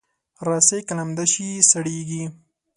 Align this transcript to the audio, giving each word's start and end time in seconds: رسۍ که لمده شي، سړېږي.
رسۍ 0.47 0.79
که 0.87 0.93
لمده 0.99 1.25
شي، 1.31 1.47
سړېږي. 1.69 2.23